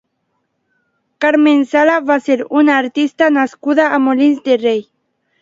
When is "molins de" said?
4.09-4.61